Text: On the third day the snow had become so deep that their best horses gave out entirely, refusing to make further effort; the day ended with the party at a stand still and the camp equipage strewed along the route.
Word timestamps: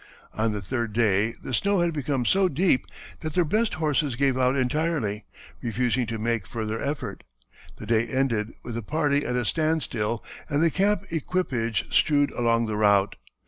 On 0.33 0.51
the 0.51 0.63
third 0.63 0.93
day 0.93 1.33
the 1.33 1.53
snow 1.53 1.81
had 1.81 1.93
become 1.93 2.25
so 2.25 2.49
deep 2.49 2.87
that 3.19 3.33
their 3.33 3.45
best 3.45 3.75
horses 3.75 4.15
gave 4.15 4.35
out 4.35 4.55
entirely, 4.55 5.25
refusing 5.61 6.07
to 6.07 6.17
make 6.17 6.47
further 6.47 6.81
effort; 6.81 7.23
the 7.77 7.85
day 7.85 8.07
ended 8.07 8.53
with 8.63 8.73
the 8.73 8.81
party 8.81 9.23
at 9.23 9.35
a 9.35 9.45
stand 9.45 9.83
still 9.83 10.23
and 10.49 10.63
the 10.63 10.71
camp 10.71 11.03
equipage 11.11 11.85
strewed 11.95 12.31
along 12.31 12.65
the 12.65 12.77
route. 12.77 13.15